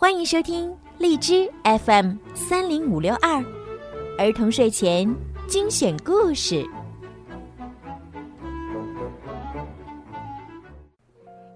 [0.00, 3.44] 欢迎收听荔枝 FM 三零五六二
[4.16, 5.12] 儿童睡前
[5.48, 6.64] 精选故事。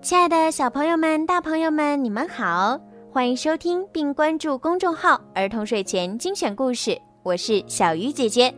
[0.03, 2.77] 亲爱的小朋友们、大朋友们，你们好！
[3.13, 8.53] 欢迎收听并关注公众号“儿童睡前精选故事”，我是小鱼姐姐。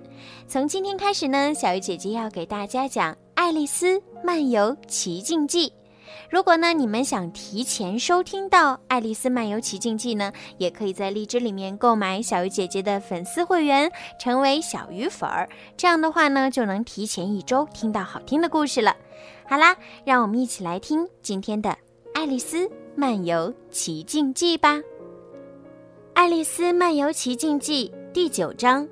[0.49, 5.69] 从今天开始呢，小鱼姐姐要给大家讲《爱丽丝漫游奇境记》。
[6.31, 15.49] 如果呢，你们想提前收听到《爱丽丝漫游奇境记》呢，也可以在荔枝里面购买小鱼姐姐的粉丝会员，成为小鱼粉儿。
[15.77, 18.97] 这样的话呢，就能提前一周听到好听的故事了。
[19.49, 21.71] 好啦，让我们一起来听今天的
[22.15, 24.77] 《爱丽丝漫游奇境记》吧。
[26.15, 28.89] 《爱丽丝漫游奇境记》第九章：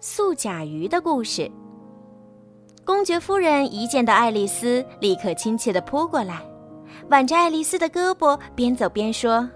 [0.00, 1.50] 素甲鱼的故事。
[2.84, 6.42] 公爵夫人一见到爱丽丝，立刻亲切地扑过来，
[7.08, 9.48] 挽着爱丽丝的胳膊，边走边说：“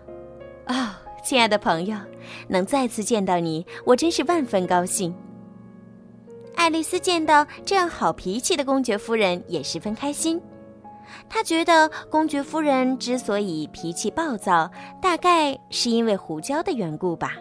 [0.66, 0.88] 哦，
[1.22, 1.98] 亲爱的朋友，
[2.48, 5.14] 能再次见到你，我真是万分高兴。”
[6.56, 10.40] 爱丽丝见到这样好脾气的公爵夫人，也十分开心。
[11.28, 14.70] 她觉得公爵夫人之所以脾气暴躁，
[15.02, 17.34] 大概是因为胡椒的缘故吧。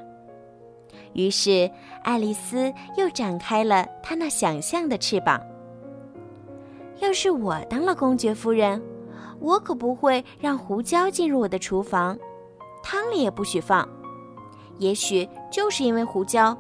[1.14, 1.72] 于是，
[2.04, 5.42] 爱丽丝又展开了她那想象的翅膀。
[7.00, 8.82] 要是我当了公爵夫人，
[9.40, 12.18] 我可不会让胡椒进入我的厨房，
[12.84, 13.88] 汤里也不许放。
[14.80, 16.58] 也许就是因为胡椒，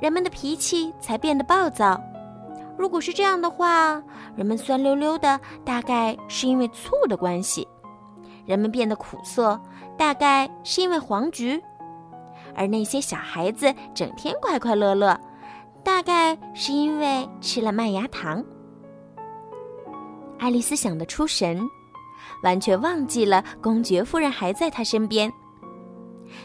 [0.00, 2.00] 人们的脾气才变得暴躁。
[2.76, 4.02] 如果是这样的话，
[4.36, 7.66] 人们酸溜溜的，大概是因为醋的关系；
[8.46, 9.60] 人们变得苦涩，
[9.98, 11.60] 大概是因为黄菊；
[12.54, 15.18] 而那些小孩子整天快快乐乐，
[15.84, 18.42] 大概是因为吃了麦芽糖。
[20.40, 21.60] 爱丽丝想得出神，
[22.42, 25.30] 完全忘记了公爵夫人还在她身边。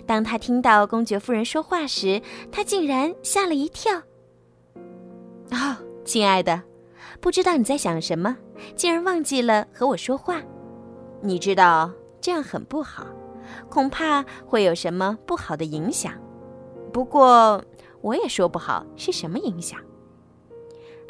[0.05, 3.93] 当她听到公爵夫人说话时，她竟然吓了一跳。
[5.51, 6.61] “哦，亲爱的，
[7.21, 8.35] 不知道你在想什么，
[8.75, 10.41] 竟然忘记了和我说话。
[11.21, 11.89] 你知道
[12.19, 13.07] 这样很不好，
[13.69, 16.11] 恐怕会有什么不好的影响。
[16.91, 17.63] 不过
[18.01, 19.79] 我也说不好是什么影响。”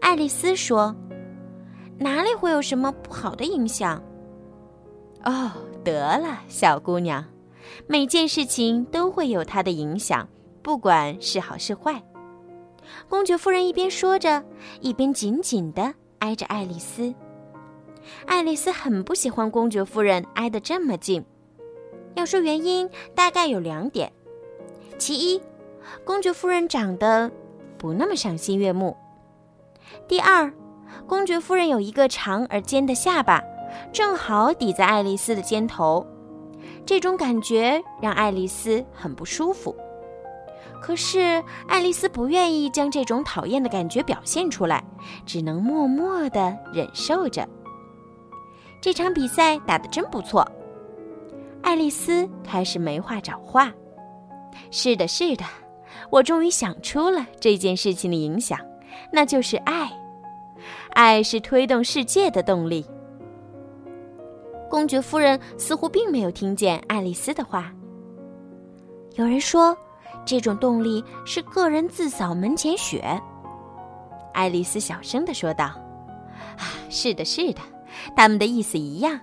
[0.01, 0.95] 爱丽丝说。
[1.97, 4.01] 哪里会有什么不好的影响？
[5.23, 5.51] 哦，
[5.83, 7.25] 得了，小姑娘，
[7.87, 10.27] 每件事情都会有它的影响，
[10.61, 12.03] 不管是好是坏。
[13.09, 14.43] 公爵夫人一边说着，
[14.81, 17.13] 一边紧紧地挨着爱丽丝。
[18.25, 21.23] 爱丽丝很不喜欢公爵夫人挨得这么近。
[22.13, 24.11] 要说原因，大概有两点：
[24.97, 25.41] 其一，
[26.03, 27.31] 公爵夫人长得
[27.77, 28.95] 不那么赏心悦目；
[30.07, 30.53] 第二。
[31.07, 33.41] 公爵夫人有一个长而尖的下巴，
[33.91, 36.05] 正好抵在爱丽丝的肩头，
[36.85, 39.75] 这种感觉让爱丽丝很不舒服。
[40.81, 44.83] 可是爱丽丝不愿意将这种讨厌的感觉表现出来，
[45.25, 47.47] 只能默默地忍受着。
[48.81, 50.47] 这场比赛打得真不错，
[51.63, 53.73] 爱丽丝开始没话找话。
[54.69, 55.43] 是的，是的，
[56.11, 58.59] 我终于想出了这件事情的影响，
[59.11, 59.91] 那就是爱。
[60.95, 62.85] 爱是推动世界的动力。
[64.69, 67.69] 公爵夫人似乎并没有听见爱丽丝的话。
[69.15, 69.77] 有人说，
[70.25, 73.03] 这种动力是个人自扫门前雪。
[74.33, 75.65] 爱丽丝小声的说道
[76.57, 77.59] ：“啊，是的，是的，
[78.15, 79.19] 他们的意思一样。”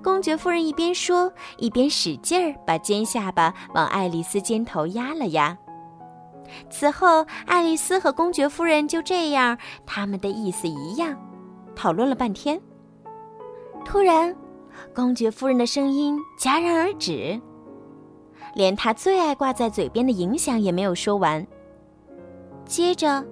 [0.00, 5.58] 公爵夫人一边说，一边使劲儿把尖下巴往爱丽丝肩头压了压。
[6.70, 11.16] 此后，爱丽丝和公爵夫人就这样，他们的意思一样，
[11.74, 12.60] 讨论了半天。
[13.84, 14.34] 突然，
[14.94, 17.40] 公爵夫人的声音戛然而止，
[18.54, 21.44] 连她最爱挂在嘴边的影响也没有说完。
[22.64, 23.24] 接着，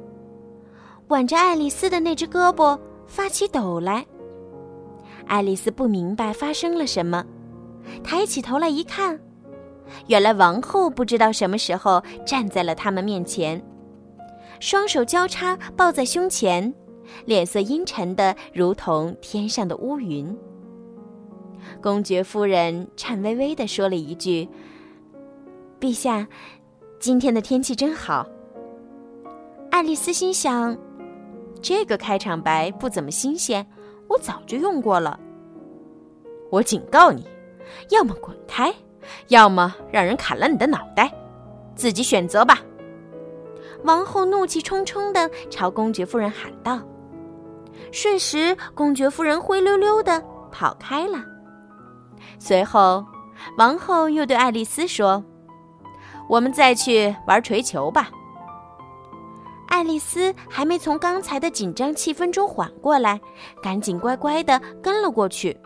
[1.08, 4.04] 挽着爱丽丝的那只胳膊发起抖来。
[5.26, 7.24] 爱丽丝不明白发生了什么，
[8.02, 9.18] 抬起头来一看。
[10.06, 13.62] 原来王后不知道什么时候站在了他们面前，
[14.58, 16.72] 双手交叉抱在胸前，
[17.24, 20.36] 脸色阴沉的如同天上的乌云。
[21.80, 24.48] 公爵夫人颤巍巍的说了一句
[25.78, 26.26] ：“陛下，
[26.98, 28.26] 今天的天气真好。”
[29.70, 30.76] 爱丽丝心想
[31.62, 33.64] ：“这个开场白不怎么新鲜，
[34.08, 35.18] 我早就用过了。”
[36.50, 37.24] 我警告你，
[37.90, 38.74] 要么滚开。
[39.28, 41.12] 要么让人砍了你的脑袋，
[41.74, 42.58] 自己选择吧。
[43.84, 46.80] 王后怒气冲冲地朝公爵夫人喊道，
[47.92, 51.18] 瞬时公爵夫人灰溜溜地跑开了。
[52.38, 53.04] 随后，
[53.56, 55.24] 王后又对爱丽丝说
[56.28, 58.10] ：“我们再去玩锤球吧。”
[59.68, 63.18] 爱丽丝还没从刚才的紧张气氛中缓过来，
[63.62, 65.56] 赶紧乖乖的跟了过去。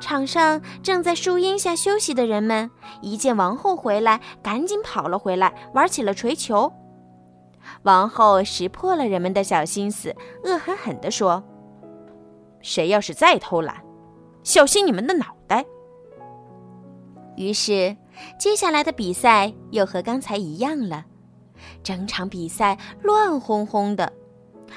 [0.00, 6.72] 场上正在树荫下休息的人们一见王后回来，赶紧跑了回来，玩起了锤球。
[7.82, 11.42] 王后识破了人们的小心思，恶狠狠地说
[12.60, 13.76] ：“谁要是再偷懒，
[14.42, 15.64] 小心你们的脑袋！”
[17.36, 17.96] 于是，
[18.38, 21.04] 接下来的比赛又和刚才一样了。
[21.84, 24.12] 整场比赛乱哄哄的，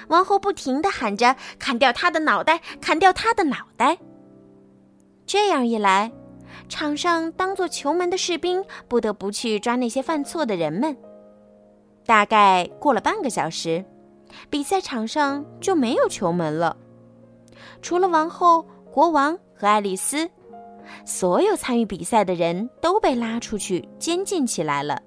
[0.08, 2.62] 王后不停地喊着：“砍掉他的脑袋！
[2.80, 3.98] 砍掉他的脑袋！”
[5.26, 6.12] 这样一来，
[6.70, 10.96] 场上当做球门的士兵不得不去抓那些犯错的人们。
[12.06, 13.84] 大概过了半个小时，
[14.50, 16.78] 比赛场上就没有球门了。
[17.82, 20.30] 除了王后、国王和爱丽丝，
[21.04, 25.02] 所有参与比赛的人都被拉出去监禁起来了。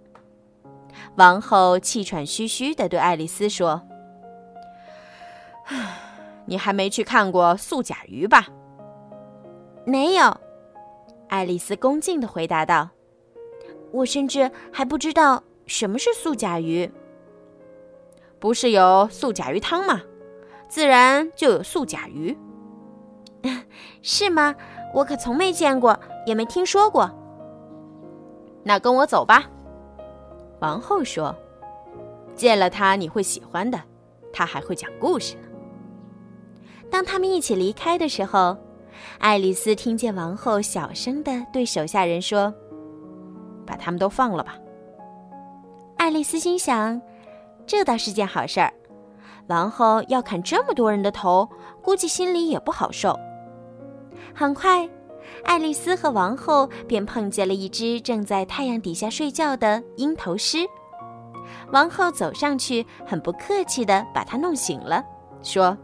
[1.15, 3.81] 王后气喘吁吁地对爱丽丝说
[6.47, 8.49] ：“你还没去看过素甲鱼吧
[9.89, 10.37] ？”“没有。”
[11.29, 12.91] 爱丽丝恭敬地回答道。
[13.91, 16.91] “我甚至还不知道什么是素甲鱼。
[18.39, 20.03] 不是有素甲鱼汤吗？
[20.69, 22.37] 自然就有素甲鱼。
[24.03, 24.55] 是吗？
[24.95, 27.11] 我可从没见过，也没听说过。
[28.63, 29.51] 那跟我走吧。”
[30.61, 31.35] 王后说
[32.35, 33.81] ：“见了他你会喜欢的，
[34.33, 35.49] 他还会讲故事呢。”
[36.91, 38.57] 当他们一起离开的时候，
[39.19, 42.53] 爱丽丝听见王后小声的对手下人说
[43.67, 44.57] ：“把他们都放了吧。”
[45.97, 47.01] 爱丽丝心想
[47.67, 48.73] ：“这倒是件好事儿。
[49.49, 51.49] 王后要砍这么多人的头，
[51.83, 53.19] 估计心里也不好受。”
[54.35, 54.89] 很快。
[55.45, 60.59] 爱丽丝和王后便碰见了一只正在太阳底下睡觉的鹰头狮。
[61.71, 65.05] 王后走上去，很不客气地把它弄醒了，
[65.43, 65.77] 说：“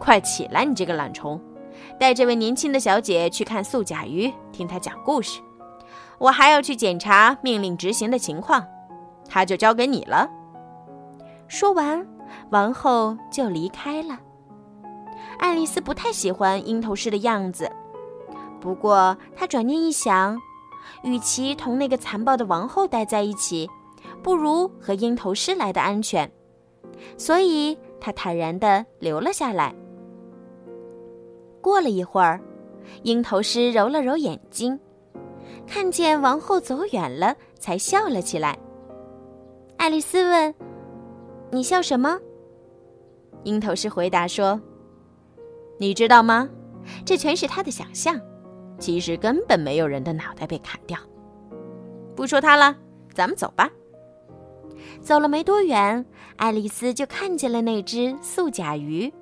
[0.00, 1.40] 快起来，你这个懒虫，
[1.98, 5.40] 带这位年轻的小姐去看素甲鱼，听她讲故事。
[6.18, 8.64] 我还要去检查命令执行的情况，
[9.28, 10.28] 她就交给你了。”
[11.48, 12.06] 说完，
[12.50, 14.18] 王后就离开了。
[15.38, 17.70] 爱丽丝不太喜欢鹰头狮的样子。
[18.60, 20.38] 不过，她转念一想，
[21.02, 23.68] 与其同那个残暴的王后待在一起，
[24.22, 26.30] 不如和鹰头狮来的安全，
[27.16, 29.74] 所以她坦然地留了下来。
[31.66, 32.40] 过了一会儿，
[33.02, 34.78] 鹰头狮揉了揉眼睛，
[35.66, 38.56] 看见王后走远了，才笑了起来。
[39.76, 40.54] 爱丽丝问
[41.50, 42.20] ：“你笑什么？”
[43.42, 44.60] 鹰头狮回答说
[45.76, 46.48] ：“你知道吗？
[47.04, 48.16] 这全是他的想象。”
[48.78, 50.96] 其实根本没有人的脑袋被砍掉。
[52.14, 52.76] 不说他了，
[53.12, 53.68] 咱们走吧。
[55.02, 59.12] 走了没多远，爱丽丝就看见了那只素甲鱼。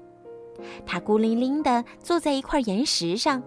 [0.86, 3.42] 它孤零零地坐在一块岩石上，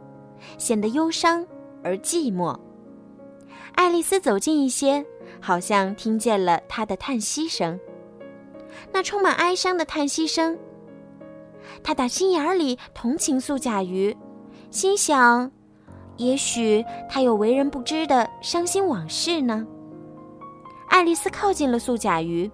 [0.58, 1.46] 显得忧伤
[1.84, 2.58] 而寂寞。
[3.74, 5.06] 爱丽丝走近一些，
[5.40, 7.80] 好像听见了它的叹息声，
[8.92, 10.58] 那充满哀伤的叹息声。
[11.84, 14.16] 她打心眼里同情素甲鱼，
[14.72, 15.52] 心想。
[16.18, 19.64] 也许他有为人不知的伤心往事呢。
[20.90, 22.50] 爱丽丝靠近了素甲鱼，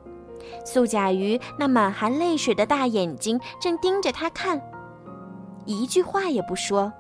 [0.66, 4.62] 素甲鱼那满含泪水的大眼睛正盯着他看，
[5.66, 6.92] 一句话也不说。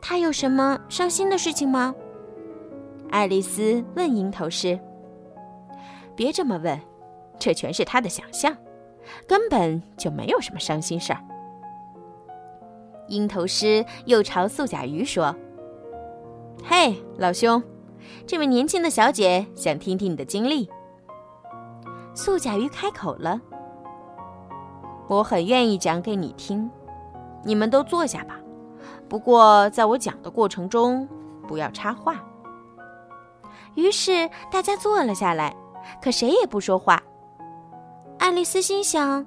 [0.00, 1.94] 他有什么伤心的事情吗？
[3.10, 4.78] 爱丽丝问鹰头狮。
[6.14, 6.80] 别这么问，
[7.38, 8.56] 这全是他的想象，
[9.26, 11.20] 根本就没有什么伤心事儿。
[13.08, 15.34] 鹰头狮又朝素甲鱼说
[16.64, 17.62] ：“嘿，老兄，
[18.26, 20.68] 这位年轻的小姐想听听你的经历。”
[22.18, 23.40] 素甲鱼开口了
[25.06, 26.68] ：“我很愿意讲给你听，
[27.44, 28.34] 你们都坐下吧。
[29.08, 31.08] 不过在我讲的过程中，
[31.46, 32.16] 不要插话。”
[33.76, 35.54] 于是大家坐了下来，
[36.02, 37.00] 可谁也不说话。
[38.18, 39.24] 爱丽丝心想：“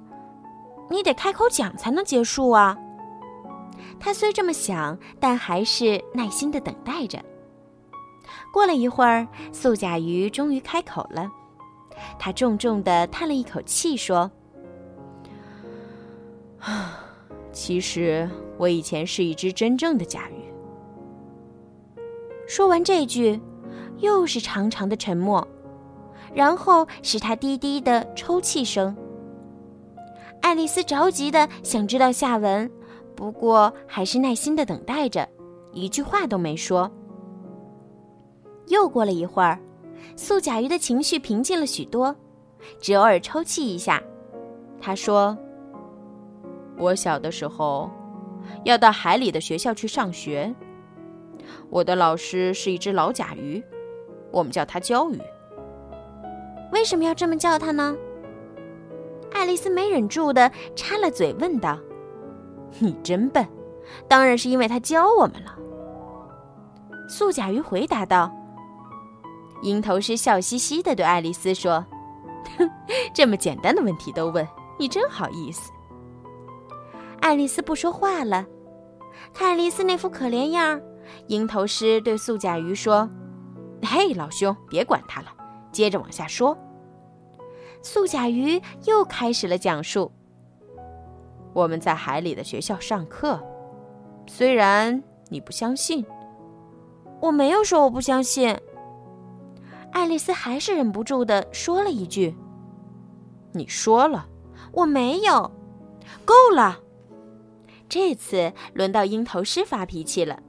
[0.90, 2.76] 你得开口讲才能结束啊。”
[3.98, 7.18] 他虽这么想，但还是耐心的等待着。
[8.52, 11.26] 过了一会儿，素甲鱼终于开口了。
[12.18, 14.30] 他重重的叹了一口气，说
[16.60, 16.98] ：“啊，
[17.52, 20.42] 其实我以前是一只真正的甲鱼。”
[22.48, 23.40] 说完这句，
[23.98, 25.46] 又是长长的沉默，
[26.34, 28.96] 然后是他低低的抽泣声。
[30.40, 32.70] 爱丽丝着急的想知道下文。
[33.14, 35.28] 不过，还是耐心的等待着，
[35.72, 36.90] 一句话都没说。
[38.68, 39.60] 又过了一会儿，
[40.16, 42.14] 素甲鱼的情绪平静了许多，
[42.80, 44.02] 只偶尔抽泣一下。
[44.80, 45.36] 他说
[46.76, 47.90] ：“我小的时候，
[48.64, 50.54] 要到海里的学校去上学。
[51.70, 53.62] 我的老师是一只老甲鱼，
[54.30, 55.20] 我们叫它鲛鱼。
[56.72, 57.96] 为什么要这么叫它呢？”
[59.32, 61.78] 爱丽丝没忍住的插了嘴，问道
[62.78, 63.46] ：“你真笨，
[64.06, 65.56] 当然是因为它教我们了。”
[67.08, 68.30] 素甲鱼回答道。
[69.62, 71.84] 鹰头狮笑嘻嘻的对爱丽丝说
[72.58, 72.68] ：“哼，
[73.14, 74.46] 这么简单的问题都问，
[74.78, 75.72] 你真好意思。”
[77.20, 78.44] 爱丽丝不说话了，
[79.32, 80.80] 看爱丽丝那副可怜样
[81.28, 83.08] 鹰头狮对素甲鱼说
[83.86, 85.28] ：“嘿，老兄，别管他了，
[85.70, 86.58] 接着往下说。”
[87.80, 90.10] 素甲鱼又开始了讲述
[91.54, 93.40] ：“我们在海里的学校上课，
[94.26, 96.04] 虽然你不相信，
[97.20, 98.58] 我没有说我不相信。”
[99.92, 102.34] 爱丽丝还是忍不住的说了一句
[103.52, 104.26] ：“你说了，
[104.72, 105.50] 我没有。”
[106.24, 106.78] 够了。
[107.88, 110.42] 这次轮到鹰头狮发脾气了，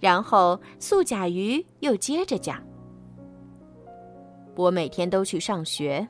[0.00, 2.62] 然后素甲鱼又接着讲
[4.54, 6.06] ：“我每天都去上学，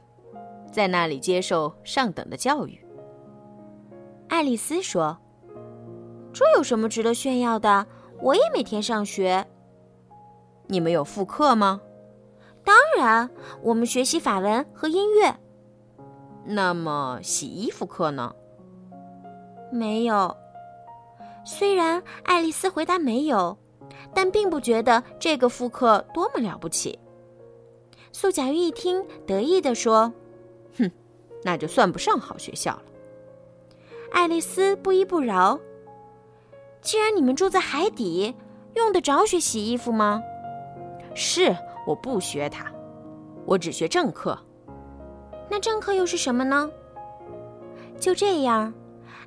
[0.72, 2.78] 在那里接受上等的教育。”
[4.28, 5.16] 爱丽丝说
[6.34, 7.86] ：“这有什么值得炫耀的？
[8.20, 9.46] 我也每天上学。
[10.66, 11.80] 你们有复课吗？”
[12.64, 13.28] 当然，
[13.62, 15.36] 我们学习法文和音乐。
[16.46, 18.34] 那么洗衣服课呢？
[19.70, 20.36] 没有。
[21.44, 23.58] 虽然爱丽丝回答没有，
[24.14, 26.98] 但并不觉得这个复课多么了不起。
[28.12, 30.12] 素甲鱼一听，得意地说
[30.78, 30.90] ：“哼，
[31.42, 32.82] 那就算不上好学校了。”
[34.10, 35.58] 爱丽丝不依不饶
[36.80, 38.34] ：“既然你们住在海底，
[38.74, 40.22] 用得着学洗衣服吗？”
[41.14, 41.54] 是。
[41.86, 42.66] 我不学它，
[43.44, 44.38] 我只学正课。
[45.50, 46.70] 那正课又是什么呢？
[48.00, 48.72] 就这样，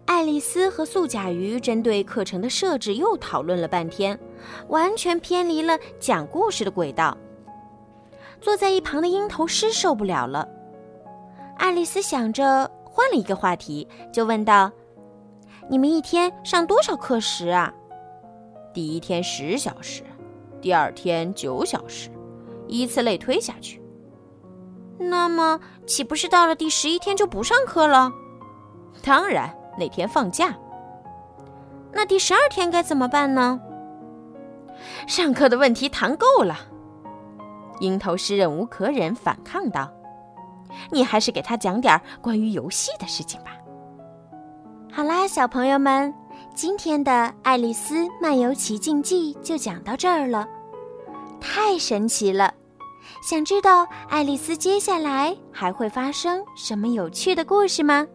[0.06, 4.20] 爱丽丝和素甲鱼针对课程的设置又讨论了半天，
[4.68, 7.16] 完全偏离了讲故事的轨道。
[8.42, 10.48] 坐在一旁的鹰头狮受不了了。
[11.58, 14.72] 爱丽丝想着换了一个话题，就问道
[15.70, 17.74] ：“你们一天上多少课时啊
[18.74, 20.04] ？”“第一天十小时，
[20.62, 22.10] 第二天九小时。”
[22.68, 23.82] 依次类推下去，
[25.00, 28.12] 那么岂不是到了第十一天就不上课了？
[29.04, 30.56] 当然，那天放假。
[31.94, 33.60] 那第十二天该怎么办呢？
[35.08, 36.58] 上课的问题谈够了。
[37.80, 39.92] 鹰头狮忍无可忍，反抗道
[40.92, 43.52] ：“你还是给他讲点关于游戏的事情吧。”
[44.92, 46.14] 好啦，小朋友们，
[46.56, 47.12] 今天的
[47.44, 50.48] 《爱丽丝漫游奇境记》就讲到这儿了。
[51.40, 52.54] 太神奇了！
[53.24, 58.06] 想知道爱丽丝接下来还会发生什么有趣的故事吗？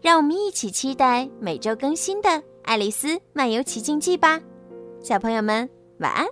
[0.00, 2.28] 让我们一起期待每周更新的
[2.64, 4.40] 《爱丽丝漫游奇境记》吧！
[5.02, 6.26] 小朋友们，晚安。